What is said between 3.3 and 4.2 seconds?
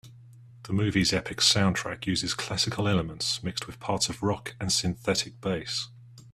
mixed with parts